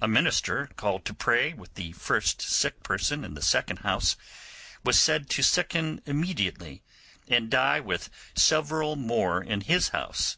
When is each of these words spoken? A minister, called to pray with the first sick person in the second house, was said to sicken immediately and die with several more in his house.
A 0.00 0.08
minister, 0.08 0.70
called 0.74 1.04
to 1.04 1.14
pray 1.14 1.52
with 1.52 1.74
the 1.74 1.92
first 1.92 2.42
sick 2.42 2.82
person 2.82 3.22
in 3.24 3.34
the 3.34 3.40
second 3.40 3.76
house, 3.76 4.16
was 4.82 4.98
said 4.98 5.30
to 5.30 5.42
sicken 5.44 6.02
immediately 6.04 6.82
and 7.28 7.48
die 7.48 7.78
with 7.78 8.10
several 8.34 8.96
more 8.96 9.40
in 9.40 9.60
his 9.60 9.90
house. 9.90 10.36